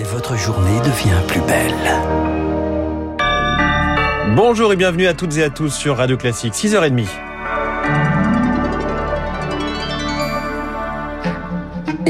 et 0.00 0.02
votre 0.04 0.36
journée 0.36 0.78
devient 0.80 1.20
plus 1.28 1.42
belle. 1.42 1.74
Bonjour 4.34 4.72
et 4.72 4.76
bienvenue 4.76 5.06
à 5.06 5.14
toutes 5.14 5.36
et 5.36 5.42
à 5.42 5.50
tous 5.50 5.74
sur 5.74 5.98
Radio 5.98 6.16
Classique, 6.16 6.54
6h30. 6.54 7.06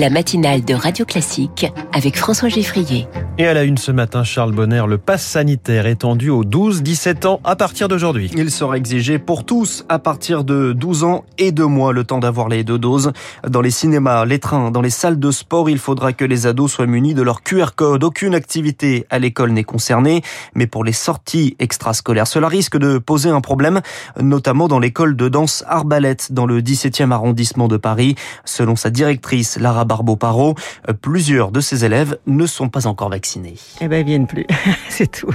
La 0.00 0.08
matinale 0.08 0.64
de 0.64 0.72
Radio 0.72 1.04
Classique 1.04 1.66
avec 1.92 2.16
François 2.16 2.48
Geffrier. 2.48 3.06
Et 3.36 3.46
à 3.46 3.52
la 3.52 3.64
une 3.64 3.76
ce 3.76 3.92
matin, 3.92 4.24
Charles 4.24 4.52
Bonner, 4.52 4.84
le 4.88 4.96
pass 4.96 5.22
sanitaire 5.22 5.86
étendu 5.86 6.30
aux 6.30 6.42
12-17 6.42 7.26
ans 7.26 7.40
à 7.44 7.54
partir 7.54 7.86
d'aujourd'hui. 7.86 8.30
Il 8.34 8.50
sera 8.50 8.78
exigé 8.78 9.18
pour 9.18 9.44
tous 9.44 9.84
à 9.90 9.98
partir 9.98 10.42
de 10.44 10.72
12 10.72 11.04
ans 11.04 11.24
et 11.36 11.52
2 11.52 11.66
mois, 11.66 11.92
le 11.92 12.04
temps 12.04 12.18
d'avoir 12.18 12.48
les 12.48 12.64
deux 12.64 12.78
doses. 12.78 13.12
Dans 13.46 13.60
les 13.60 13.70
cinémas, 13.70 14.24
les 14.24 14.38
trains, 14.38 14.70
dans 14.70 14.80
les 14.80 14.90
salles 14.90 15.18
de 15.18 15.30
sport, 15.30 15.68
il 15.68 15.78
faudra 15.78 16.14
que 16.14 16.24
les 16.24 16.46
ados 16.46 16.72
soient 16.72 16.86
munis 16.86 17.12
de 17.12 17.20
leur 17.20 17.42
QR 17.42 17.74
code. 17.76 18.02
Aucune 18.02 18.34
activité 18.34 19.06
à 19.10 19.18
l'école 19.18 19.50
n'est 19.50 19.64
concernée, 19.64 20.22
mais 20.54 20.66
pour 20.66 20.82
les 20.82 20.92
sorties 20.92 21.56
extrascolaires, 21.58 22.26
cela 22.26 22.48
risque 22.48 22.78
de 22.78 22.96
poser 22.96 23.28
un 23.28 23.42
problème, 23.42 23.82
notamment 24.18 24.66
dans 24.66 24.78
l'école 24.78 25.14
de 25.14 25.28
danse 25.28 25.62
Arbalète, 25.68 26.32
dans 26.32 26.46
le 26.46 26.62
17e 26.62 27.10
arrondissement 27.10 27.68
de 27.68 27.76
Paris. 27.76 28.14
Selon 28.46 28.76
sa 28.76 28.88
directrice, 28.88 29.58
Lara 29.58 29.84
Barbeau-Paro, 29.90 30.54
plusieurs 31.02 31.50
de 31.50 31.60
ses 31.60 31.84
élèves 31.84 32.16
ne 32.28 32.46
sont 32.46 32.68
pas 32.68 32.86
encore 32.86 33.10
vaccinés. 33.10 33.56
Eh 33.80 33.88
ben, 33.88 33.98
ils 33.98 34.06
viennent 34.06 34.28
plus. 34.28 34.46
c'est 34.88 35.10
tout. 35.10 35.34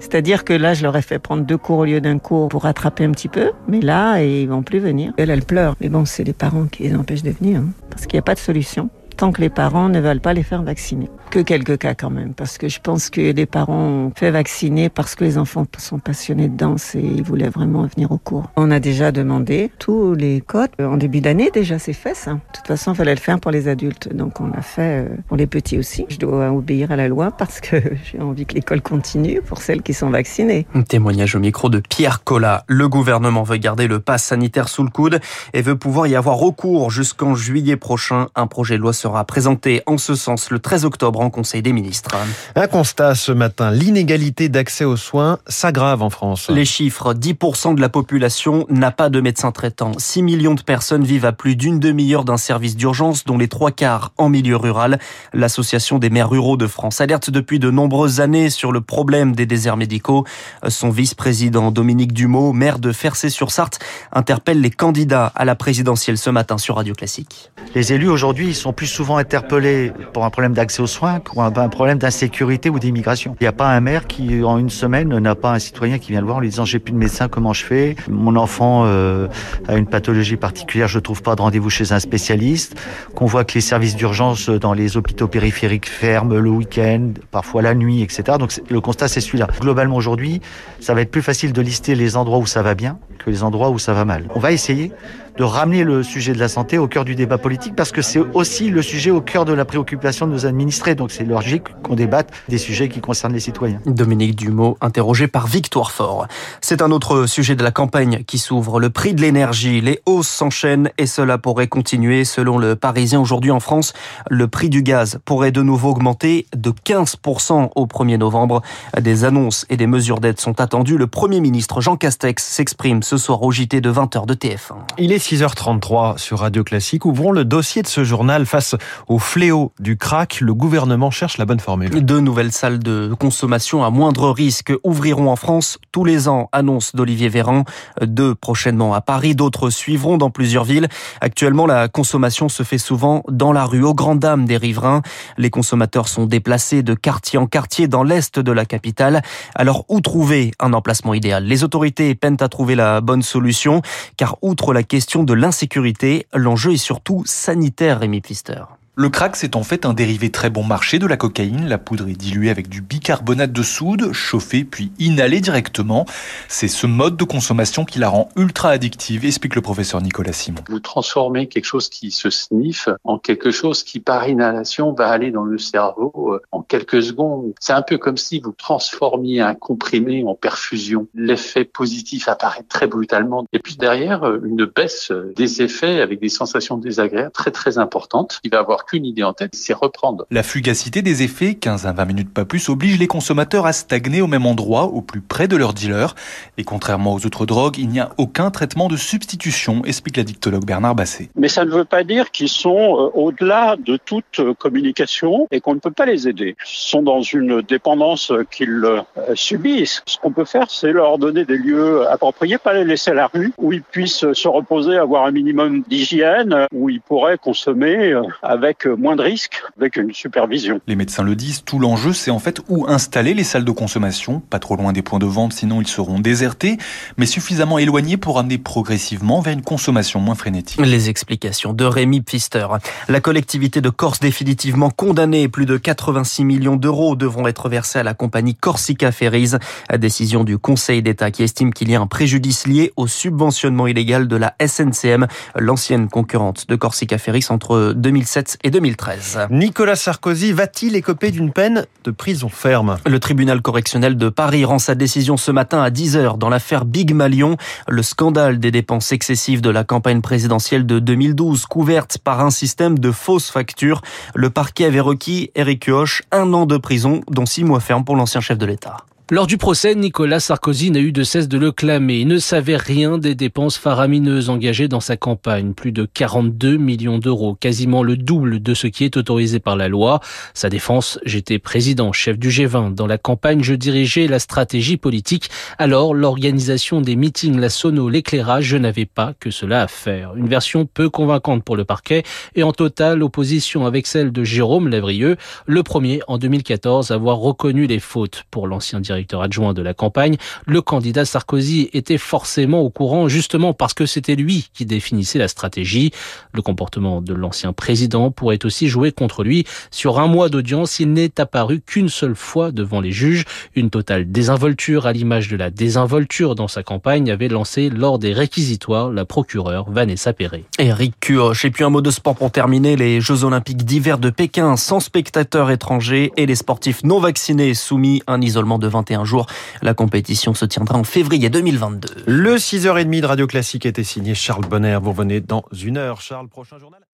C'est-à-dire 0.00 0.44
que 0.44 0.54
là, 0.54 0.72
je 0.72 0.82
leur 0.82 0.96
ai 0.96 1.02
fait 1.02 1.18
prendre 1.18 1.44
deux 1.44 1.58
cours 1.58 1.80
au 1.80 1.84
lieu 1.84 2.00
d'un 2.00 2.18
cours 2.18 2.48
pour 2.48 2.62
rattraper 2.62 3.04
un 3.04 3.10
petit 3.10 3.28
peu. 3.28 3.52
Mais 3.68 3.82
là, 3.82 4.22
ils 4.22 4.48
vont 4.48 4.62
plus 4.62 4.78
venir. 4.78 5.12
Elle, 5.18 5.28
elle 5.28 5.44
pleure. 5.44 5.76
Mais 5.82 5.90
bon, 5.90 6.06
c'est 6.06 6.24
les 6.24 6.32
parents 6.32 6.64
qui 6.64 6.84
les 6.84 6.94
empêchent 6.94 7.22
de 7.22 7.30
venir. 7.30 7.60
Hein, 7.60 7.68
parce 7.90 8.06
qu'il 8.06 8.16
n'y 8.16 8.20
a 8.20 8.22
pas 8.22 8.34
de 8.34 8.40
solution 8.40 8.88
tant 9.14 9.32
que 9.32 9.40
les 9.40 9.48
parents 9.48 9.88
ne 9.88 10.00
veulent 10.00 10.20
pas 10.20 10.34
les 10.34 10.42
faire 10.42 10.62
vacciner. 10.62 11.08
Que 11.30 11.40
quelques 11.40 11.78
cas 11.78 11.94
quand 11.94 12.10
même, 12.10 12.34
parce 12.34 12.58
que 12.58 12.68
je 12.68 12.80
pense 12.80 13.10
que 13.10 13.32
les 13.32 13.46
parents 13.46 13.74
ont 13.74 14.12
fait 14.14 14.30
vacciner 14.30 14.88
parce 14.88 15.14
que 15.14 15.24
les 15.24 15.38
enfants 15.38 15.66
sont 15.78 15.98
passionnés 15.98 16.48
de 16.48 16.56
danse 16.56 16.94
et 16.94 17.00
ils 17.00 17.22
voulaient 17.22 17.48
vraiment 17.48 17.86
venir 17.86 18.12
au 18.12 18.18
cours. 18.18 18.50
On 18.56 18.70
a 18.70 18.80
déjà 18.80 19.12
demandé 19.12 19.70
tous 19.78 20.14
les 20.14 20.40
codes. 20.40 20.70
En 20.78 20.96
début 20.96 21.20
d'année, 21.20 21.50
déjà, 21.52 21.78
c'est 21.78 21.92
fait 21.92 22.14
ça. 22.14 22.34
De 22.34 22.38
toute 22.52 22.66
façon, 22.66 22.92
il 22.92 22.96
fallait 22.96 23.14
le 23.14 23.20
faire 23.20 23.40
pour 23.40 23.50
les 23.50 23.68
adultes. 23.68 24.14
Donc, 24.14 24.40
on 24.40 24.48
l'a 24.48 24.62
fait 24.62 25.04
euh, 25.04 25.16
pour 25.28 25.36
les 25.36 25.46
petits 25.46 25.78
aussi. 25.78 26.06
Je 26.08 26.18
dois 26.18 26.52
obéir 26.52 26.92
à 26.92 26.96
la 26.96 27.08
loi 27.08 27.30
parce 27.30 27.60
que 27.60 27.76
j'ai 28.04 28.20
envie 28.20 28.46
que 28.46 28.54
l'école 28.54 28.82
continue 28.82 29.40
pour 29.40 29.58
celles 29.58 29.82
qui 29.82 29.94
sont 29.94 30.10
vaccinées. 30.10 30.66
Un 30.74 30.82
témoignage 30.82 31.34
au 31.34 31.40
micro 31.40 31.68
de 31.68 31.80
Pierre 31.80 32.24
Collat. 32.24 32.64
Le 32.68 32.88
gouvernement 32.88 33.42
veut 33.42 33.56
garder 33.56 33.86
le 33.86 34.00
pass 34.00 34.24
sanitaire 34.24 34.68
sous 34.68 34.82
le 34.82 34.90
coude 34.90 35.20
et 35.52 35.62
veut 35.62 35.76
pouvoir 35.76 36.06
y 36.06 36.16
avoir 36.16 36.36
recours 36.36 36.90
jusqu'en 36.90 37.34
juillet 37.34 37.76
prochain. 37.76 38.28
Un 38.34 38.46
projet 38.46 38.76
de 38.76 38.82
loi 38.82 38.92
sera 39.04 39.24
présenté 39.24 39.82
en 39.84 39.98
ce 39.98 40.14
sens 40.14 40.48
le 40.48 40.58
13 40.58 40.86
octobre 40.86 41.20
en 41.20 41.28
Conseil 41.28 41.60
des 41.60 41.74
ministres. 41.74 42.10
Un 42.54 42.66
constat 42.66 43.14
ce 43.14 43.32
matin, 43.32 43.70
l'inégalité 43.70 44.48
d'accès 44.48 44.86
aux 44.86 44.96
soins 44.96 45.38
s'aggrave 45.46 46.00
en 46.00 46.08
France. 46.08 46.48
Les 46.48 46.64
chiffres, 46.64 47.12
10% 47.12 47.74
de 47.74 47.82
la 47.82 47.90
population 47.90 48.64
n'a 48.70 48.90
pas 48.92 49.10
de 49.10 49.20
médecin 49.20 49.52
traitant. 49.52 49.92
6 49.98 50.22
millions 50.22 50.54
de 50.54 50.62
personnes 50.62 51.04
vivent 51.04 51.26
à 51.26 51.32
plus 51.32 51.54
d'une 51.54 51.80
demi-heure 51.80 52.24
d'un 52.24 52.38
service 52.38 52.76
d'urgence, 52.76 53.26
dont 53.26 53.36
les 53.36 53.48
trois 53.48 53.72
quarts 53.72 54.12
en 54.16 54.30
milieu 54.30 54.56
rural. 54.56 54.98
L'Association 55.34 55.98
des 55.98 56.08
maires 56.08 56.30
ruraux 56.30 56.56
de 56.56 56.66
France 56.66 57.02
alerte 57.02 57.28
depuis 57.28 57.58
de 57.58 57.70
nombreuses 57.70 58.20
années 58.20 58.48
sur 58.48 58.72
le 58.72 58.80
problème 58.80 59.34
des 59.34 59.44
déserts 59.44 59.76
médicaux. 59.76 60.24
Son 60.68 60.88
vice-président 60.88 61.70
Dominique 61.70 62.14
Dumeau, 62.14 62.54
maire 62.54 62.78
de 62.78 62.90
Fercé-sur-Sarthe, 62.90 63.80
interpelle 64.12 64.62
les 64.62 64.70
candidats 64.70 65.30
à 65.34 65.44
la 65.44 65.56
présidentielle 65.56 66.16
ce 66.16 66.30
matin 66.30 66.56
sur 66.56 66.76
Radio 66.76 66.94
Classique. 66.94 67.50
Les 67.74 67.92
élus 67.92 68.08
aujourd'hui 68.08 68.54
sont 68.54 68.72
plus 68.72 68.86
souvent 68.94 69.16
interpellés 69.16 69.92
pour 70.12 70.24
un 70.24 70.30
problème 70.30 70.52
d'accès 70.52 70.80
aux 70.80 70.86
soins 70.86 71.18
qu'un 71.18 71.52
un 71.56 71.68
problème 71.68 71.98
d'insécurité 71.98 72.70
ou 72.70 72.78
d'immigration. 72.78 73.36
Il 73.40 73.44
n'y 73.44 73.48
a 73.48 73.52
pas 73.52 73.68
un 73.68 73.80
maire 73.80 74.06
qui, 74.06 74.44
en 74.44 74.56
une 74.58 74.70
semaine, 74.70 75.18
n'a 75.18 75.34
pas 75.34 75.52
un 75.52 75.58
citoyen 75.58 75.98
qui 75.98 76.12
vient 76.12 76.20
le 76.20 76.26
voir 76.26 76.38
en 76.38 76.40
lui 76.40 76.48
disant 76.48 76.64
j'ai 76.64 76.78
plus 76.78 76.92
de 76.92 76.98
médecin, 76.98 77.28
comment 77.28 77.52
je 77.52 77.64
fais? 77.64 77.96
Mon 78.08 78.36
enfant 78.36 78.84
euh, 78.86 79.26
a 79.66 79.76
une 79.76 79.86
pathologie 79.86 80.36
particulière, 80.36 80.86
je 80.86 81.00
trouve 81.00 81.22
pas 81.22 81.34
de 81.34 81.42
rendez-vous 81.42 81.70
chez 81.70 81.92
un 81.92 81.98
spécialiste. 81.98 82.80
Qu'on 83.16 83.26
voit 83.26 83.44
que 83.44 83.54
les 83.54 83.60
services 83.60 83.96
d'urgence 83.96 84.48
dans 84.48 84.72
les 84.72 84.96
hôpitaux 84.96 85.26
périphériques 85.26 85.88
ferment 85.88 86.34
le 86.34 86.50
week-end, 86.50 87.10
parfois 87.32 87.62
la 87.62 87.74
nuit, 87.74 88.02
etc. 88.02 88.38
Donc 88.38 88.52
le 88.68 88.80
constat 88.80 89.08
c'est 89.08 89.20
celui-là. 89.20 89.48
Globalement 89.60 89.96
aujourd'hui, 89.96 90.40
ça 90.78 90.94
va 90.94 91.00
être 91.00 91.10
plus 91.10 91.22
facile 91.22 91.52
de 91.52 91.60
lister 91.60 91.96
les 91.96 92.16
endroits 92.16 92.38
où 92.38 92.46
ça 92.46 92.62
va 92.62 92.74
bien 92.74 92.98
que 93.18 93.30
les 93.30 93.42
endroits 93.42 93.70
où 93.70 93.78
ça 93.78 93.92
va 93.92 94.04
mal. 94.04 94.28
On 94.34 94.38
va 94.38 94.52
essayer 94.52 94.92
de 95.36 95.44
ramener 95.44 95.84
le 95.84 96.02
sujet 96.02 96.32
de 96.32 96.38
la 96.38 96.48
santé 96.48 96.78
au 96.78 96.86
cœur 96.86 97.04
du 97.04 97.14
débat 97.14 97.38
politique 97.38 97.74
parce 97.74 97.90
que 97.90 98.02
c'est 98.02 98.20
aussi 98.20 98.70
le 98.70 98.82
sujet 98.82 99.10
au 99.10 99.20
cœur 99.20 99.44
de 99.44 99.52
la 99.52 99.64
préoccupation 99.64 100.26
de 100.26 100.32
nos 100.32 100.46
administrés. 100.46 100.94
Donc 100.94 101.10
c'est 101.10 101.24
logique 101.24 101.64
qu'on 101.82 101.94
débatte 101.94 102.30
des 102.48 102.58
sujets 102.58 102.88
qui 102.88 103.00
concernent 103.00 103.32
les 103.32 103.40
citoyens. 103.40 103.80
Dominique 103.86 104.36
Dumeau, 104.36 104.76
interrogé 104.80 105.26
par 105.26 105.46
Victoire 105.46 105.90
Fort. 105.90 106.26
C'est 106.60 106.82
un 106.82 106.90
autre 106.90 107.26
sujet 107.26 107.56
de 107.56 107.62
la 107.62 107.70
campagne 107.70 108.22
qui 108.24 108.38
s'ouvre. 108.38 108.78
Le 108.78 108.90
prix 108.90 109.14
de 109.14 109.20
l'énergie, 109.20 109.80
les 109.80 110.00
hausses 110.06 110.28
s'enchaînent 110.28 110.90
et 110.98 111.06
cela 111.06 111.38
pourrait 111.38 111.66
continuer. 111.66 112.24
Selon 112.24 112.58
le 112.58 112.76
Parisien 112.76 113.20
aujourd'hui 113.20 113.50
en 113.50 113.60
France, 113.60 113.92
le 114.30 114.46
prix 114.46 114.68
du 114.68 114.82
gaz 114.82 115.18
pourrait 115.24 115.52
de 115.52 115.62
nouveau 115.62 115.90
augmenter 115.90 116.46
de 116.56 116.70
15% 116.70 117.70
au 117.74 117.86
1er 117.86 118.18
novembre. 118.18 118.62
Des 119.00 119.24
annonces 119.24 119.66
et 119.68 119.76
des 119.76 119.86
mesures 119.86 120.20
d'aide 120.20 120.40
sont 120.40 120.60
attendues. 120.60 120.96
Le 120.96 121.06
Premier 121.06 121.40
ministre 121.40 121.80
Jean 121.80 121.96
Castex 121.96 122.44
s'exprime 122.44 123.02
ce 123.02 123.16
soir 123.16 123.42
au 123.42 123.50
JT 123.50 123.80
de 123.80 123.92
20h 123.92 124.26
de 124.26 124.34
TF1. 124.34 124.74
Il 124.98 125.12
est 125.12 125.23
6h33 125.24 126.18
sur 126.18 126.40
Radio 126.40 126.64
Classique. 126.64 127.06
Ouvrons 127.06 127.32
le 127.32 127.46
dossier 127.46 127.80
de 127.80 127.86
ce 127.86 128.04
journal 128.04 128.44
face 128.44 128.74
au 129.08 129.18
fléau 129.18 129.72
du 129.80 129.96
crack. 129.96 130.42
Le 130.42 130.52
gouvernement 130.52 131.10
cherche 131.10 131.38
la 131.38 131.46
bonne 131.46 131.60
formule. 131.60 132.04
Deux 132.04 132.20
nouvelles 132.20 132.52
salles 132.52 132.78
de 132.78 133.14
consommation 133.18 133.82
à 133.82 133.88
moindre 133.88 134.28
risque 134.28 134.74
ouvriront 134.84 135.30
en 135.30 135.36
France 135.36 135.78
tous 135.92 136.04
les 136.04 136.28
ans, 136.28 136.50
annonce 136.52 136.94
d'Olivier 136.94 137.30
Véran. 137.30 137.64
Deux 138.02 138.34
prochainement 138.34 138.92
à 138.92 139.00
Paris, 139.00 139.34
d'autres 139.34 139.70
suivront 139.70 140.18
dans 140.18 140.28
plusieurs 140.28 140.64
villes. 140.64 140.88
Actuellement, 141.22 141.64
la 141.64 141.88
consommation 141.88 142.50
se 142.50 142.62
fait 142.62 142.76
souvent 142.76 143.22
dans 143.30 143.52
la 143.52 143.64
rue, 143.64 143.82
aux 143.82 143.94
grandes 143.94 144.18
dames 144.18 144.44
des 144.44 144.58
riverains. 144.58 145.00
Les 145.38 145.48
consommateurs 145.48 146.08
sont 146.08 146.26
déplacés 146.26 146.82
de 146.82 146.92
quartier 146.92 147.38
en 147.38 147.46
quartier 147.46 147.88
dans 147.88 148.02
l'est 148.02 148.38
de 148.38 148.52
la 148.52 148.66
capitale. 148.66 149.22
Alors, 149.54 149.86
où 149.88 150.02
trouver 150.02 150.50
un 150.60 150.74
emplacement 150.74 151.14
idéal? 151.14 151.44
Les 151.44 151.64
autorités 151.64 152.14
peinent 152.14 152.36
à 152.40 152.50
trouver 152.50 152.74
la 152.74 153.00
bonne 153.00 153.22
solution, 153.22 153.80
car 154.18 154.36
outre 154.42 154.74
la 154.74 154.82
question 154.82 155.13
de 155.22 155.32
l'insécurité, 155.34 156.26
l'enjeu 156.34 156.72
est 156.72 156.76
surtout 156.76 157.22
sanitaire, 157.24 158.00
Rémi 158.00 158.20
Pfister. 158.20 158.64
Le 158.96 159.08
crack, 159.08 159.34
c'est 159.34 159.56
en 159.56 159.64
fait 159.64 159.86
un 159.86 159.92
dérivé 159.92 160.30
très 160.30 160.50
bon 160.50 160.62
marché 160.62 161.00
de 161.00 161.06
la 161.08 161.16
cocaïne. 161.16 161.66
La 161.68 161.78
poudre 161.78 162.06
est 162.06 162.12
diluée 162.12 162.48
avec 162.48 162.68
du 162.68 162.80
bicarbonate 162.80 163.50
de 163.50 163.62
soude, 163.64 164.12
chauffée 164.12 164.62
puis 164.62 164.92
inhalée 165.00 165.40
directement. 165.40 166.06
C'est 166.46 166.68
ce 166.68 166.86
mode 166.86 167.16
de 167.16 167.24
consommation 167.24 167.84
qui 167.84 167.98
la 167.98 168.08
rend 168.08 168.28
ultra 168.36 168.68
addictive, 168.68 169.24
explique 169.24 169.56
le 169.56 169.62
professeur 169.62 170.00
Nicolas 170.00 170.32
Simon. 170.32 170.60
Vous 170.68 170.78
transformez 170.78 171.48
quelque 171.48 171.64
chose 171.64 171.88
qui 171.88 172.12
se 172.12 172.30
sniffe 172.30 172.88
en 173.02 173.18
quelque 173.18 173.50
chose 173.50 173.82
qui, 173.82 173.98
par 173.98 174.28
inhalation, 174.28 174.92
va 174.92 175.08
aller 175.08 175.32
dans 175.32 175.42
le 175.42 175.58
cerveau 175.58 176.12
euh, 176.32 176.40
en 176.52 176.62
quelques 176.62 177.02
secondes. 177.02 177.52
C'est 177.58 177.72
un 177.72 177.82
peu 177.82 177.98
comme 177.98 178.16
si 178.16 178.38
vous 178.38 178.52
transformiez 178.52 179.40
un 179.40 179.56
comprimé 179.56 180.22
en 180.22 180.36
perfusion. 180.36 181.08
L'effet 181.16 181.64
positif 181.64 182.28
apparaît 182.28 182.62
très 182.68 182.86
brutalement. 182.86 183.44
Et 183.52 183.58
puis 183.58 183.74
derrière, 183.74 184.22
euh, 184.22 184.38
une 184.44 184.66
baisse 184.66 185.10
des 185.34 185.62
effets 185.62 186.00
avec 186.00 186.20
des 186.20 186.28
sensations 186.28 186.76
désagréables 186.76 187.32
très 187.32 187.50
très 187.50 187.78
importantes. 187.78 188.40
Va 188.52 188.60
avoir 188.60 188.83
qu'une 188.86 189.04
idée 189.04 189.22
en 189.22 189.32
tête, 189.32 189.54
c'est 189.54 189.72
reprendre. 189.72 190.26
La 190.30 190.42
fugacité 190.42 191.02
des 191.02 191.22
effets, 191.22 191.54
15 191.54 191.86
à 191.86 191.92
20 191.92 192.04
minutes 192.04 192.32
pas 192.32 192.44
plus, 192.44 192.68
oblige 192.68 192.98
les 192.98 193.06
consommateurs 193.06 193.66
à 193.66 193.72
stagner 193.72 194.20
au 194.20 194.26
même 194.26 194.46
endroit, 194.46 194.84
au 194.84 195.02
plus 195.02 195.20
près 195.20 195.48
de 195.48 195.56
leur 195.56 195.72
dealer. 195.72 196.14
Et 196.58 196.64
contrairement 196.64 197.14
aux 197.14 197.26
autres 197.26 197.46
drogues, 197.46 197.78
il 197.78 197.88
n'y 197.88 198.00
a 198.00 198.10
aucun 198.18 198.50
traitement 198.50 198.88
de 198.88 198.96
substitution, 198.96 199.84
explique 199.84 200.16
l'addictologue 200.16 200.64
Bernard 200.64 200.94
Basset. 200.94 201.28
Mais 201.36 201.48
ça 201.48 201.64
ne 201.64 201.70
veut 201.70 201.84
pas 201.84 202.04
dire 202.04 202.30
qu'ils 202.30 202.48
sont 202.48 202.76
euh, 202.76 203.10
au-delà 203.14 203.76
de 203.76 203.96
toute 203.96 204.40
euh, 204.40 204.54
communication 204.54 205.46
et 205.50 205.60
qu'on 205.60 205.74
ne 205.74 205.80
peut 205.80 205.90
pas 205.90 206.06
les 206.06 206.28
aider. 206.28 206.56
Ils 206.60 206.88
sont 206.90 207.02
dans 207.02 207.22
une 207.22 207.62
dépendance 207.62 208.32
qu'ils 208.50 208.84
euh, 208.84 209.00
subissent. 209.34 210.02
Ce 210.06 210.18
qu'on 210.18 210.32
peut 210.32 210.44
faire, 210.44 210.70
c'est 210.70 210.92
leur 210.92 211.18
donner 211.18 211.44
des 211.44 211.56
lieux 211.56 212.08
appropriés, 212.08 212.58
pas 212.58 212.74
les 212.74 212.84
laisser 212.84 213.10
à 213.10 213.14
la 213.14 213.26
rue, 213.28 213.52
où 213.58 213.72
ils 213.72 213.82
puissent 213.82 214.32
se 214.32 214.48
reposer, 214.48 214.96
avoir 214.96 215.26
un 215.26 215.30
minimum 215.30 215.82
d'hygiène, 215.88 216.66
où 216.72 216.90
ils 216.90 217.00
pourraient 217.00 217.38
consommer 217.38 218.14
avec 218.42 218.73
moins 218.86 219.16
de 219.16 219.22
risques, 219.22 219.62
avec 219.78 219.96
une 219.96 220.12
supervision. 220.12 220.80
Les 220.86 220.96
médecins 220.96 221.22
le 221.22 221.36
disent, 221.36 221.62
tout 221.64 221.78
l'enjeu 221.78 222.12
c'est 222.12 222.30
en 222.30 222.38
fait 222.38 222.60
où 222.68 222.86
installer 222.88 223.34
les 223.34 223.44
salles 223.44 223.64
de 223.64 223.70
consommation, 223.70 224.40
pas 224.40 224.58
trop 224.58 224.76
loin 224.76 224.92
des 224.92 225.02
points 225.02 225.18
de 225.18 225.26
vente 225.26 225.52
sinon 225.52 225.80
ils 225.80 225.86
seront 225.86 226.18
désertés, 226.18 226.78
mais 227.16 227.26
suffisamment 227.26 227.78
éloignés 227.78 228.16
pour 228.16 228.38
amener 228.38 228.58
progressivement 228.58 229.40
vers 229.40 229.52
une 229.52 229.62
consommation 229.62 230.20
moins 230.20 230.34
frénétique. 230.34 230.80
Les 230.80 231.08
explications 231.08 231.72
de 231.72 231.84
Rémi 231.84 232.20
Pfister. 232.20 232.66
La 233.08 233.20
collectivité 233.20 233.80
de 233.80 233.90
Corse 233.90 234.20
définitivement 234.20 234.90
condamnée, 234.90 235.48
plus 235.48 235.66
de 235.66 235.76
86 235.76 236.44
millions 236.44 236.76
d'euros 236.76 237.16
devront 237.16 237.46
être 237.46 237.68
versés 237.68 237.98
à 237.98 238.02
la 238.02 238.14
compagnie 238.14 238.54
Corsica 238.54 239.12
Ferries. 239.12 239.52
Décision 239.98 240.44
du 240.44 240.58
Conseil 240.58 241.02
d'État 241.02 241.30
qui 241.30 241.42
estime 241.42 241.72
qu'il 241.72 241.90
y 241.90 241.94
a 241.94 242.00
un 242.00 242.06
préjudice 242.06 242.66
lié 242.66 242.92
au 242.96 243.06
subventionnement 243.06 243.86
illégal 243.86 244.28
de 244.28 244.36
la 244.36 244.54
SNCM, 244.64 245.26
l'ancienne 245.56 246.08
concurrente 246.08 246.68
de 246.68 246.76
Corsica 246.76 247.18
Ferries 247.18 247.46
entre 247.50 247.92
2007 247.96 248.58
et 248.63 248.63
2013. 248.70 249.48
Nicolas 249.50 249.96
Sarkozy 249.96 250.52
va-t-il 250.52 250.96
écoper 250.96 251.30
d'une 251.30 251.52
peine 251.52 251.86
de 252.04 252.10
prison 252.10 252.48
ferme? 252.48 252.96
Le 253.06 253.20
tribunal 253.20 253.62
correctionnel 253.62 254.16
de 254.16 254.28
Paris 254.28 254.64
rend 254.64 254.78
sa 254.78 254.94
décision 254.94 255.36
ce 255.36 255.50
matin 255.50 255.82
à 255.82 255.90
10h 255.90 256.38
dans 256.38 256.48
l'affaire 256.48 256.84
Big 256.84 257.14
Malion, 257.14 257.56
le 257.88 258.02
scandale 258.02 258.58
des 258.58 258.70
dépenses 258.70 259.12
excessives 259.12 259.60
de 259.60 259.70
la 259.70 259.84
campagne 259.84 260.20
présidentielle 260.20 260.86
de 260.86 260.98
2012 260.98 261.66
couverte 261.66 262.18
par 262.18 262.40
un 262.40 262.50
système 262.50 262.98
de 262.98 263.10
fausses 263.10 263.50
factures. 263.50 264.02
Le 264.34 264.50
parquet 264.50 264.86
avait 264.86 265.00
requis 265.00 265.50
Eric 265.54 265.84
Kioch 265.84 266.22
un 266.32 266.52
an 266.52 266.66
de 266.66 266.76
prison, 266.76 267.20
dont 267.30 267.46
six 267.46 267.64
mois 267.64 267.80
ferme 267.80 268.04
pour 268.04 268.16
l'ancien 268.16 268.40
chef 268.40 268.58
de 268.58 268.66
l'État. 268.66 268.98
Lors 269.30 269.46
du 269.46 269.56
procès, 269.56 269.94
Nicolas 269.94 270.38
Sarkozy 270.38 270.90
n'a 270.90 270.98
eu 270.98 271.10
de 271.10 271.22
cesse 271.22 271.48
de 271.48 271.56
le 271.56 271.72
clamer. 271.72 272.18
Il 272.18 272.28
ne 272.28 272.36
savait 272.36 272.76
rien 272.76 273.16
des 273.16 273.34
dépenses 273.34 273.78
faramineuses 273.78 274.50
engagées 274.50 274.86
dans 274.86 275.00
sa 275.00 275.16
campagne. 275.16 275.72
Plus 275.72 275.92
de 275.92 276.04
42 276.04 276.76
millions 276.76 277.16
d'euros, 277.16 277.54
quasiment 277.54 278.02
le 278.02 278.18
double 278.18 278.62
de 278.62 278.74
ce 278.74 278.86
qui 278.86 279.02
est 279.02 279.16
autorisé 279.16 279.60
par 279.60 279.76
la 279.76 279.88
loi. 279.88 280.20
Sa 280.52 280.68
défense, 280.68 281.18
j'étais 281.24 281.58
président, 281.58 282.12
chef 282.12 282.38
du 282.38 282.50
G20. 282.50 282.94
Dans 282.94 283.06
la 283.06 283.16
campagne, 283.16 283.62
je 283.62 283.72
dirigeais 283.72 284.26
la 284.26 284.38
stratégie 284.38 284.98
politique. 284.98 285.48
Alors, 285.78 286.12
l'organisation 286.12 287.00
des 287.00 287.16
meetings, 287.16 287.58
la 287.58 287.70
sono, 287.70 288.10
l'éclairage, 288.10 288.64
je 288.64 288.76
n'avais 288.76 289.06
pas 289.06 289.32
que 289.40 289.50
cela 289.50 289.80
à 289.80 289.88
faire. 289.88 290.34
Une 290.36 290.48
version 290.48 290.84
peu 290.84 291.08
convaincante 291.08 291.64
pour 291.64 291.76
le 291.76 291.86
parquet 291.86 292.24
et 292.56 292.62
en 292.62 292.72
totale 292.72 293.22
opposition 293.22 293.86
avec 293.86 294.06
celle 294.06 294.32
de 294.32 294.44
Jérôme 294.44 294.88
Lavrieux, 294.88 295.38
le 295.64 295.82
premier 295.82 296.20
en 296.28 296.36
2014 296.36 297.10
à 297.10 297.14
avoir 297.14 297.38
reconnu 297.38 297.86
les 297.86 298.00
fautes 298.00 298.44
pour 298.50 298.68
l'ancien 298.68 299.00
directeur 299.00 299.13
directeur 299.14 299.42
adjoint 299.42 299.74
de 299.74 299.82
la 299.82 299.94
campagne, 299.94 300.36
le 300.66 300.82
candidat 300.82 301.24
Sarkozy 301.24 301.90
était 301.92 302.18
forcément 302.18 302.80
au 302.80 302.90
courant 302.90 303.28
justement 303.28 303.72
parce 303.72 303.94
que 303.94 304.06
c'était 304.06 304.36
lui 304.36 304.68
qui 304.74 304.86
définissait 304.86 305.38
la 305.38 305.48
stratégie. 305.48 306.10
Le 306.52 306.62
comportement 306.62 307.20
de 307.20 307.34
l'ancien 307.34 307.72
président 307.72 308.30
pourrait 308.30 308.64
aussi 308.64 308.88
jouer 308.88 309.12
contre 309.12 309.44
lui. 309.44 309.64
Sur 309.90 310.18
un 310.18 310.26
mois 310.26 310.48
d'audience, 310.48 311.00
il 311.00 311.12
n'est 311.12 311.40
apparu 311.40 311.80
qu'une 311.80 312.08
seule 312.08 312.34
fois 312.34 312.72
devant 312.72 313.00
les 313.00 313.12
juges. 313.12 313.44
Une 313.74 313.90
totale 313.90 314.30
désinvolture 314.30 315.06
à 315.06 315.12
l'image 315.12 315.48
de 315.48 315.56
la 315.56 315.70
désinvolture 315.70 316.54
dans 316.54 316.68
sa 316.68 316.82
campagne 316.82 317.30
avait 317.30 317.48
lancé 317.48 317.90
lors 317.90 318.18
des 318.18 318.32
réquisitoires 318.32 319.10
la 319.10 319.24
procureure 319.24 319.90
Vanessa 319.90 320.32
Perret. 320.32 320.64
Eric 320.78 321.14
Cuoche. 321.20 321.64
Et 321.64 321.70
puis 321.70 321.84
un 321.84 321.90
mot 321.90 322.00
de 322.00 322.10
sport 322.10 322.34
pour 322.34 322.50
terminer. 322.50 322.96
Les 322.96 323.20
Jeux 323.20 323.44
Olympiques 323.44 323.84
d'hiver 323.84 324.18
de 324.18 324.30
Pékin 324.30 324.76
sans 324.76 325.00
spectateurs 325.00 325.70
étrangers 325.70 326.32
et 326.36 326.46
les 326.46 326.54
sportifs 326.54 327.04
non 327.04 327.20
vaccinés 327.20 327.74
soumis 327.74 328.22
à 328.26 328.34
un 328.34 328.40
isolement 328.40 328.78
de 328.78 328.88
21 329.04 329.24
jours. 329.24 329.46
La 329.82 329.92
compétition 329.92 330.54
se 330.54 330.64
tiendra 330.64 330.96
en 330.96 331.04
février 331.04 331.50
2022. 331.50 332.24
Le 332.26 332.56
6h30 332.56 333.20
de 333.20 333.26
Radio 333.26 333.46
Classique 333.46 333.84
était 333.84 334.04
signé 334.04 334.34
Charles 334.34 334.66
Bonner. 334.66 334.98
Vous 335.02 335.10
revenez 335.10 335.40
dans 335.40 335.64
une 335.72 335.98
heure. 335.98 336.22
Charles, 336.22 336.48
prochain 336.48 336.78
journal. 336.78 337.04